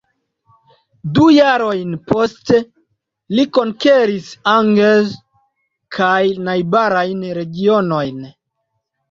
[1.17, 2.57] Du jarojn poste,
[3.39, 5.13] li konkeris Angers
[5.99, 8.27] kaj la najbarajn regionojn.